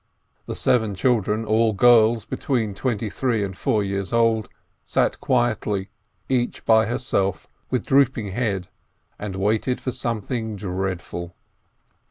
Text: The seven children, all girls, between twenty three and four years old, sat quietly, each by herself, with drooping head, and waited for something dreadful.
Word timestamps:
The 0.47 0.55
seven 0.55 0.95
children, 0.95 1.45
all 1.45 1.73
girls, 1.73 2.25
between 2.25 2.73
twenty 2.73 3.07
three 3.07 3.43
and 3.43 3.55
four 3.55 3.83
years 3.83 4.11
old, 4.11 4.49
sat 4.83 5.19
quietly, 5.21 5.89
each 6.27 6.65
by 6.65 6.87
herself, 6.87 7.47
with 7.69 7.85
drooping 7.85 8.29
head, 8.29 8.67
and 9.19 9.35
waited 9.35 9.79
for 9.79 9.91
something 9.91 10.55
dreadful. 10.55 11.35